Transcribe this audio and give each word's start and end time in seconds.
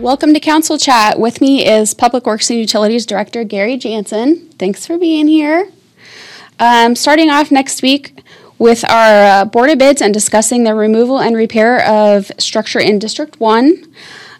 Welcome 0.00 0.32
to 0.32 0.40
Council 0.40 0.78
Chat. 0.78 1.20
With 1.20 1.42
me 1.42 1.66
is 1.66 1.92
Public 1.92 2.24
Works 2.24 2.48
and 2.48 2.58
Utilities 2.58 3.04
Director 3.04 3.44
Gary 3.44 3.76
Janzen. 3.76 4.50
Thanks 4.54 4.86
for 4.86 4.96
being 4.96 5.28
here. 5.28 5.70
Um, 6.58 6.96
starting 6.96 7.28
off 7.28 7.50
next 7.50 7.82
week 7.82 8.22
with 8.58 8.82
our 8.82 9.42
uh, 9.42 9.44
Board 9.44 9.68
of 9.68 9.76
Bids 9.76 10.00
and 10.00 10.14
discussing 10.14 10.64
the 10.64 10.74
removal 10.74 11.20
and 11.20 11.36
repair 11.36 11.86
of 11.86 12.32
structure 12.38 12.78
in 12.78 12.98
District 12.98 13.38
1. 13.38 13.94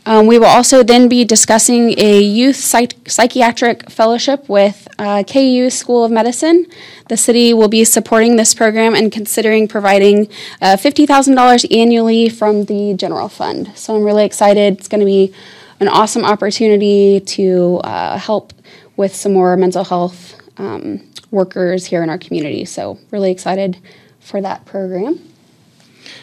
Um, 0.06 0.26
we 0.26 0.38
will 0.38 0.46
also 0.46 0.82
then 0.82 1.08
be 1.08 1.24
discussing 1.24 1.98
a 1.98 2.20
youth 2.20 2.56
psych- 2.56 3.08
psychiatric 3.08 3.90
fellowship 3.90 4.48
with 4.48 4.88
uh, 4.98 5.22
KU 5.24 5.68
School 5.70 6.04
of 6.04 6.10
Medicine. 6.10 6.66
The 7.08 7.16
city 7.16 7.52
will 7.52 7.68
be 7.68 7.84
supporting 7.84 8.36
this 8.36 8.54
program 8.54 8.94
and 8.94 9.12
considering 9.12 9.68
providing 9.68 10.28
uh, 10.62 10.76
$50,000 10.76 11.76
annually 11.76 12.28
from 12.28 12.64
the 12.64 12.94
general 12.94 13.28
fund. 13.28 13.72
So 13.76 13.94
I'm 13.96 14.04
really 14.04 14.24
excited. 14.24 14.78
It's 14.78 14.88
going 14.88 15.00
to 15.00 15.06
be 15.06 15.34
an 15.80 15.88
awesome 15.88 16.24
opportunity 16.24 17.20
to 17.20 17.80
uh, 17.84 18.18
help 18.18 18.52
with 18.96 19.14
some 19.14 19.32
more 19.32 19.56
mental 19.56 19.84
health 19.84 20.36
um, 20.58 21.02
workers 21.30 21.86
here 21.86 22.02
in 22.02 22.10
our 22.10 22.18
community. 22.18 22.64
So, 22.64 22.98
really 23.10 23.30
excited 23.30 23.78
for 24.20 24.40
that 24.42 24.66
program. 24.66 25.29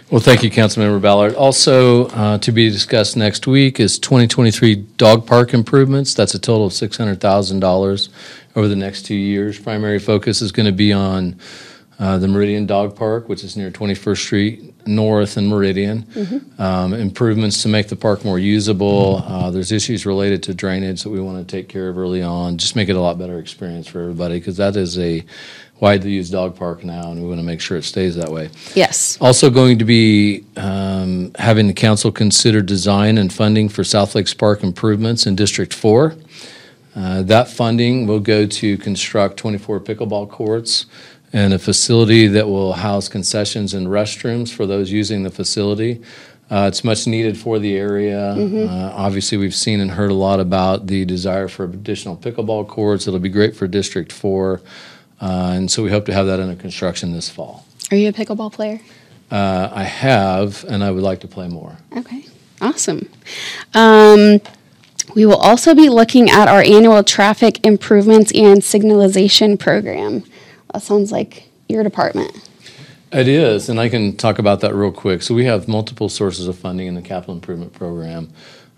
Well, 0.09 0.21
thank 0.21 0.41
you, 0.41 0.49
Councilmember 0.49 1.01
Ballard. 1.01 1.35
Also, 1.35 2.07
uh, 2.07 2.37
to 2.37 2.51
be 2.53 2.69
discussed 2.69 3.17
next 3.17 3.45
week 3.45 3.79
is 3.79 3.99
2023 3.99 4.75
dog 4.95 5.27
park 5.27 5.53
improvements. 5.53 6.13
That's 6.13 6.33
a 6.33 6.39
total 6.39 6.65
of 6.65 6.71
$600,000 6.71 8.09
over 8.55 8.67
the 8.69 8.75
next 8.75 9.05
two 9.05 9.15
years. 9.15 9.59
Primary 9.59 9.99
focus 9.99 10.41
is 10.41 10.53
going 10.53 10.65
to 10.65 10.71
be 10.71 10.93
on 10.93 11.35
uh, 11.99 12.17
the 12.17 12.27
Meridian 12.27 12.65
Dog 12.67 12.95
Park, 12.95 13.27
which 13.27 13.43
is 13.43 13.57
near 13.57 13.71
21st 13.71 14.17
Street 14.17 14.87
North 14.87 15.35
and 15.35 15.47
Meridian. 15.47 16.03
Mm-hmm. 16.03 16.61
Um, 16.61 16.93
improvements 16.93 17.63
to 17.63 17.69
make 17.69 17.87
the 17.87 17.95
park 17.95 18.23
more 18.23 18.37
usable. 18.37 19.23
Uh, 19.25 19.49
there's 19.49 19.71
issues 19.71 20.05
related 20.05 20.43
to 20.43 20.53
drainage 20.53 21.03
that 21.03 21.09
we 21.09 21.19
want 21.19 21.45
to 21.45 21.55
take 21.55 21.67
care 21.67 21.89
of 21.89 21.97
early 21.97 22.21
on. 22.21 22.57
Just 22.57 22.75
make 22.75 22.89
it 22.89 22.95
a 22.95 22.99
lot 22.99 23.17
better 23.17 23.39
experience 23.39 23.87
for 23.87 24.01
everybody 24.01 24.37
because 24.37 24.57
that 24.57 24.75
is 24.75 24.99
a 24.99 25.25
widely 25.79 26.11
used 26.11 26.31
dog 26.31 26.55
park 26.55 26.83
now, 26.83 27.11
and 27.11 27.21
we 27.21 27.27
want 27.27 27.39
to 27.39 27.45
make 27.45 27.61
sure 27.61 27.77
it 27.77 27.83
stays 27.83 28.15
that 28.15 28.29
way. 28.29 28.49
Yes. 28.75 29.17
Also, 29.19 29.49
going 29.49 29.79
to 29.79 29.85
be 29.85 30.45
um, 30.55 31.31
having 31.37 31.67
the 31.67 31.73
council 31.73 32.11
consider 32.11 32.61
design 32.61 33.17
and 33.17 33.31
funding 33.31 33.69
for 33.69 33.83
South 33.83 34.15
Lakes 34.15 34.33
Park 34.33 34.63
improvements 34.63 35.25
in 35.25 35.35
District 35.35 35.73
4. 35.73 36.15
Uh, 36.95 37.21
that 37.21 37.47
funding 37.47 38.07
will 38.07 38.19
go 38.19 38.47
to 38.47 38.75
construct 38.79 39.37
24 39.37 39.81
pickleball 39.81 40.27
courts 40.27 40.87
and 41.33 41.53
a 41.53 41.59
facility 41.59 42.27
that 42.27 42.47
will 42.47 42.73
house 42.73 43.09
concessions 43.09 43.73
and 43.73 43.87
restrooms 43.87 44.53
for 44.53 44.65
those 44.65 44.91
using 44.91 45.23
the 45.23 45.29
facility. 45.29 46.01
Uh, 46.49 46.65
it's 46.69 46.83
much 46.83 47.07
needed 47.07 47.37
for 47.37 47.59
the 47.59 47.75
area. 47.75 48.33
Mm-hmm. 48.37 48.69
Uh, 48.69 48.91
obviously, 48.93 49.37
we've 49.37 49.55
seen 49.55 49.81
and 49.81 49.91
heard 49.91 50.11
a 50.11 50.13
lot 50.15 50.39
about 50.39 50.87
the 50.87 51.03
desire 51.03 51.49
for 51.49 51.65
additional 51.65 52.15
pickleball 52.15 52.67
courts. 52.67 53.05
It'll 53.05 53.19
be 53.19 53.29
great 53.29 53.55
for 53.55 53.67
District 53.67 54.13
4. 54.13 54.61
Uh, 55.19 55.51
and 55.55 55.69
so 55.69 55.83
we 55.83 55.89
hope 55.89 56.05
to 56.05 56.13
have 56.13 56.25
that 56.27 56.39
under 56.39 56.55
construction 56.55 57.11
this 57.11 57.29
fall. 57.29 57.65
Are 57.91 57.97
you 57.97 58.07
a 58.07 58.13
pickleball 58.13 58.53
player? 58.53 58.79
Uh, 59.29 59.69
I 59.73 59.83
have, 59.83 60.63
and 60.69 60.83
I 60.83 60.91
would 60.91 61.03
like 61.03 61.19
to 61.21 61.27
play 61.27 61.49
more. 61.49 61.77
Okay, 61.97 62.25
awesome. 62.61 63.09
Um, 63.73 64.39
we 65.15 65.25
will 65.25 65.35
also 65.35 65.75
be 65.75 65.89
looking 65.89 66.29
at 66.29 66.47
our 66.47 66.61
annual 66.61 67.03
traffic 67.03 67.65
improvements 67.65 68.31
and 68.33 68.61
signalization 68.61 69.59
program. 69.59 70.23
That 70.73 70.81
sounds 70.81 71.11
like 71.11 71.47
your 71.69 71.83
department. 71.83 72.31
It 73.11 73.27
is, 73.27 73.69
and 73.69 73.79
I 73.79 73.87
can 73.87 74.17
talk 74.17 74.37
about 74.37 74.59
that 74.61 74.75
real 74.75 74.91
quick. 74.91 75.21
So 75.21 75.33
we 75.33 75.45
have 75.45 75.67
multiple 75.67 76.09
sources 76.09 76.47
of 76.47 76.57
funding 76.57 76.87
in 76.87 76.95
the 76.95 77.01
capital 77.01 77.35
improvement 77.35 77.71
program 77.73 78.29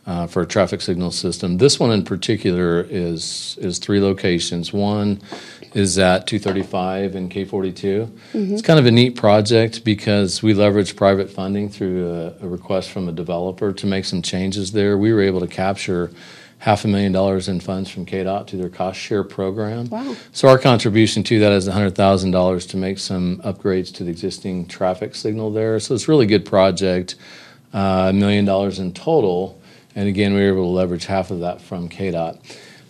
uh, 0.06 0.28
for 0.28 0.42
a 0.42 0.46
traffic 0.46 0.82
signal 0.82 1.12
system. 1.12 1.58
This 1.58 1.80
one 1.80 1.92
in 1.92 2.04
particular 2.04 2.82
is 2.82 3.58
is 3.60 3.80
three 3.80 4.00
locations. 4.00 4.72
One 4.72 5.22
is 5.74 6.00
at 6.00 6.26
235 6.26 7.16
and 7.16 7.32
K42. 7.32 8.06
Mm-hmm. 8.06 8.54
It's 8.54 8.62
kind 8.62 8.80
of 8.80 8.86
a 8.88 8.92
neat 8.92 9.16
project 9.16 9.84
because 9.84 10.42
we 10.42 10.54
leverage 10.54 10.96
private 10.96 11.30
funding 11.30 11.70
through 11.70 12.10
a, 12.10 12.46
a, 12.46 12.48
request 12.48 12.90
from 12.90 13.08
a 13.08 13.12
developer 13.12 13.72
to 13.72 13.86
make 13.86 14.06
some 14.06 14.24
changes 14.24 14.72
there. 14.72 14.98
We 14.98 15.14
were 15.14 15.22
able 15.22 15.42
to 15.42 15.48
capture 15.48 16.12
half 16.60 16.84
a 16.84 16.88
million 16.88 17.12
dollars 17.12 17.48
in 17.48 17.60
funds 17.60 17.90
from 17.90 18.06
KDOT 18.06 18.48
to 18.48 18.58
their 18.58 18.70
cost 18.70 19.00
share 19.00 19.24
program. 19.24 19.90
Wow. 19.90 20.16
So 20.34 20.48
our 20.50 20.60
contribution 20.60 21.24
to 21.24 21.40
that 21.40 21.52
is 21.54 21.68
$100,000 21.68 22.70
to 22.70 22.78
make 22.78 23.00
some 23.00 23.38
upgrades 23.38 23.94
to 23.96 24.04
the 24.04 24.12
existing 24.12 24.68
traffic 24.68 25.16
signal 25.16 25.52
there. 25.52 25.80
So 25.80 25.96
it's 25.96 26.08
a 26.08 26.12
really 26.12 26.26
good 26.26 26.46
project, 26.46 27.16
uh, 27.74 27.78
a 27.78 28.10
uh, 28.10 28.14
million 28.14 28.46
dollars 28.46 28.80
in 28.80 28.94
total. 28.94 29.60
And 29.96 30.08
again, 30.08 30.34
we 30.34 30.42
were 30.42 30.50
able 30.50 30.64
to 30.64 30.70
leverage 30.70 31.06
half 31.06 31.32
of 31.32 31.40
that 31.40 31.62
from 31.62 31.88
KDOT. 31.88 32.40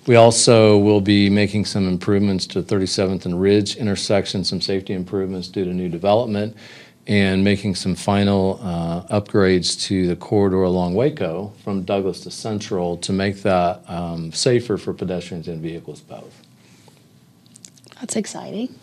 We 0.07 0.15
also 0.15 0.75
will 0.77 1.01
be 1.01 1.29
making 1.29 1.65
some 1.65 1.87
improvements 1.87 2.47
to 2.47 2.63
37th 2.63 3.25
and 3.25 3.39
Ridge 3.39 3.75
intersection, 3.75 4.43
some 4.43 4.61
safety 4.61 4.93
improvements 4.93 5.47
due 5.47 5.65
to 5.65 5.71
new 5.71 5.89
development, 5.89 6.57
and 7.09 7.43
making 7.43 7.73
some 7.73 7.95
final 7.95 8.59
uh, 8.61 9.19
upgrades 9.19 9.81
to 9.81 10.07
the 10.07 10.15
corridor 10.15 10.61
along 10.61 10.93
Waco 10.93 11.51
from 11.63 11.81
Douglas 11.81 12.21
to 12.21 12.31
Central 12.31 12.97
to 12.97 13.11
make 13.11 13.41
that 13.41 13.81
um, 13.89 14.31
safer 14.31 14.77
for 14.77 14.93
pedestrians 14.93 15.47
and 15.47 15.59
vehicles 15.59 16.01
both. 16.01 16.43
That's 17.99 18.15
exciting. 18.15 18.75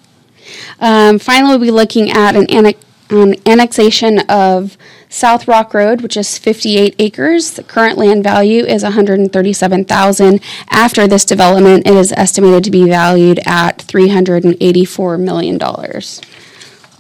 Um, 0.81 1.21
finally, 1.21 1.51
we'll 1.53 1.67
be 1.67 1.71
looking 1.71 2.11
at 2.11 2.35
an, 2.35 2.75
an 3.11 3.37
annexation 3.47 4.19
of 4.29 4.77
South 5.09 5.47
Rock 5.47 5.73
Road, 5.73 6.01
which 6.01 6.17
is 6.17 6.37
58 6.37 6.97
acres. 6.99 7.53
The 7.53 7.63
current 7.63 7.97
land 7.97 8.25
value 8.25 8.65
is 8.65 8.83
137,000. 8.83 10.41
After 10.71 11.07
this 11.07 11.25
development, 11.25 11.87
it 11.87 11.95
is 11.95 12.11
estimated 12.11 12.65
to 12.65 12.73
be 12.73 12.89
valued 12.89 13.39
at 13.47 13.83
384 13.83 15.17
million 15.17 15.59
dollars. 15.59 16.21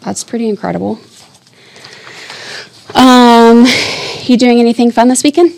That's 0.02 0.22
pretty 0.22 0.48
incredible. 0.48 1.00
Um, 2.96 3.66
you 4.22 4.36
doing 4.38 4.58
anything 4.58 4.90
fun 4.90 5.08
this 5.08 5.22
weekend? 5.22 5.52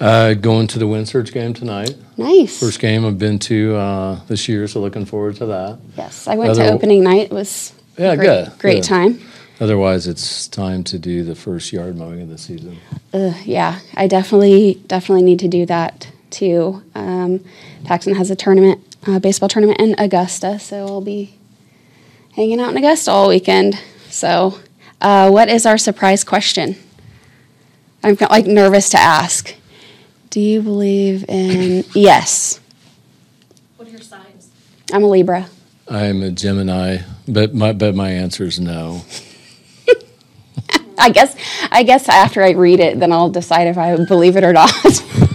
Uh, 0.00 0.34
going 0.34 0.66
to 0.68 0.78
the 0.78 0.86
Wind 0.86 1.08
Surge 1.08 1.32
game 1.32 1.52
tonight. 1.52 1.94
Nice. 2.16 2.58
First 2.58 2.80
game 2.80 3.04
I've 3.04 3.18
been 3.18 3.38
to 3.40 3.76
uh, 3.76 4.20
this 4.26 4.48
year, 4.48 4.66
so 4.66 4.80
looking 4.80 5.04
forward 5.04 5.36
to 5.36 5.46
that. 5.46 5.78
Yes, 5.96 6.26
I 6.26 6.36
went 6.36 6.50
Other, 6.50 6.64
to 6.64 6.72
opening 6.72 7.04
night. 7.04 7.26
It 7.26 7.32
was 7.32 7.74
yeah, 7.98 8.16
great, 8.16 8.26
good. 8.26 8.58
Great 8.58 8.74
good. 8.76 8.84
time. 8.84 9.20
Otherwise, 9.60 10.06
it's 10.06 10.48
time 10.48 10.84
to 10.84 10.98
do 10.98 11.22
the 11.22 11.34
first 11.34 11.72
yard 11.72 11.96
mowing 11.96 12.22
of 12.22 12.28
the 12.28 12.38
season. 12.38 12.78
Uh, 13.12 13.34
yeah, 13.44 13.80
I 13.94 14.06
definitely 14.06 14.82
definitely 14.86 15.22
need 15.22 15.38
to 15.40 15.48
do 15.48 15.64
that 15.66 16.10
too. 16.30 16.82
Um, 16.94 17.44
Paxton 17.84 18.14
has 18.14 18.30
a 18.30 18.36
tournament, 18.36 18.80
a 19.06 19.20
baseball 19.20 19.48
tournament 19.48 19.80
in 19.80 19.94
Augusta, 19.98 20.58
so 20.58 20.86
I'll 20.86 21.00
be 21.00 21.34
hanging 22.34 22.60
out 22.60 22.70
in 22.70 22.76
Augusta 22.76 23.10
all 23.10 23.28
weekend. 23.28 23.80
So, 24.10 24.58
uh, 25.00 25.30
what 25.30 25.48
is 25.48 25.66
our 25.66 25.78
surprise 25.78 26.24
question? 26.24 26.76
I'm 28.02 28.16
like 28.30 28.46
nervous 28.46 28.90
to 28.90 28.98
ask. 28.98 29.54
Do 30.30 30.40
you 30.40 30.62
believe 30.62 31.24
in 31.28 31.84
yes? 31.94 32.60
What 33.76 33.88
are 33.88 33.90
your 33.90 34.00
signs? 34.00 34.50
I'm 34.92 35.02
a 35.02 35.08
Libra. 35.08 35.48
I'm 35.88 36.22
a 36.22 36.30
Gemini, 36.30 36.98
but 37.28 37.54
my 37.54 37.72
but 37.72 37.94
my 37.94 38.10
answer 38.10 38.44
is 38.44 38.58
no. 38.58 39.02
I 40.98 41.10
guess 41.10 41.36
I 41.70 41.82
guess 41.82 42.08
after 42.08 42.42
I 42.42 42.50
read 42.50 42.80
it, 42.80 42.98
then 42.98 43.12
I'll 43.12 43.30
decide 43.30 43.66
if 43.68 43.78
I 43.78 43.96
believe 43.96 44.36
it 44.36 44.44
or 44.44 44.52
not. 44.52 44.70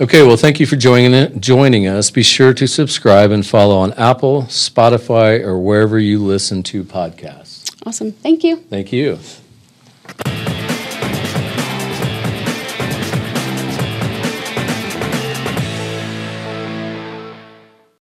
okay, 0.00 0.26
well, 0.26 0.36
thank 0.36 0.60
you 0.60 0.66
for 0.66 0.76
joining 0.76 1.14
it, 1.14 1.40
joining 1.40 1.86
us. 1.86 2.10
Be 2.10 2.22
sure 2.22 2.54
to 2.54 2.66
subscribe 2.66 3.30
and 3.30 3.46
follow 3.46 3.76
on 3.76 3.92
Apple, 3.94 4.42
Spotify, 4.44 5.40
or 5.40 5.58
wherever 5.58 5.98
you 5.98 6.18
listen 6.18 6.62
to 6.64 6.84
podcasts. 6.84 7.74
Awesome. 7.86 8.12
Thank 8.12 8.44
you. 8.44 8.56
Thank 8.56 8.92
you. 8.92 9.18